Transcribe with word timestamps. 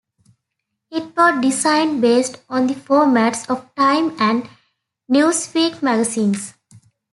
It 0.89 1.15
was 1.15 1.41
designed 1.43 2.01
based 2.01 2.41
on 2.49 2.65
the 2.65 2.73
formats 2.73 3.47
of 3.47 3.69
"Time" 3.75 4.15
and 4.19 4.49
"Newsweek" 5.11 5.83
magazines. 5.83 6.55